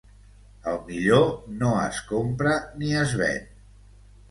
El 0.71 0.79
millor 0.87 1.21
no 1.59 1.75
es 1.83 2.01
compra 2.15 2.57
ni 2.81 2.91
es 3.05 3.17
ven. 3.23 3.49